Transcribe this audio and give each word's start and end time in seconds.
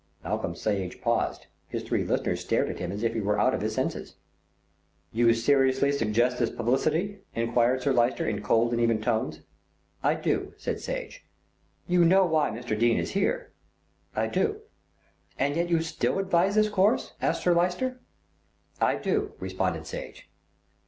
Malcolm 0.23 0.55
Sage 0.55 0.99
paused; 0.99 1.45
his 1.67 1.83
three 1.83 2.03
listeners 2.03 2.39
stared 2.39 2.69
at 2.71 2.79
him 2.79 2.91
as 2.91 3.03
if 3.03 3.13
he 3.13 3.21
were 3.21 3.39
out 3.39 3.53
of 3.53 3.61
his 3.61 3.75
senses. 3.75 4.15
"You 5.11 5.31
seriously 5.35 5.91
suggest 5.91 6.39
this 6.39 6.49
publicity?" 6.49 7.19
enquired 7.35 7.83
Sir 7.83 7.93
Lyster 7.93 8.25
in 8.27 8.41
cold 8.41 8.71
and 8.73 8.81
even 8.81 8.99
tones. 8.99 9.41
"I 10.01 10.15
do," 10.15 10.55
said 10.57 10.79
Sage. 10.79 11.23
"You 11.87 12.03
know 12.03 12.25
why 12.25 12.49
Mr. 12.49 12.75
Dene 12.75 12.97
is 12.97 13.11
here." 13.11 13.51
"I 14.15 14.25
do." 14.25 14.61
"And 15.37 15.55
yet 15.55 15.69
you 15.69 15.83
still 15.83 16.17
advise 16.17 16.55
this 16.55 16.67
course?" 16.67 17.13
asked 17.21 17.43
Sir 17.43 17.53
Lyster. 17.53 17.99
"I 18.81 18.95
do," 18.95 19.33
responded 19.37 19.85
Sage. 19.85 20.31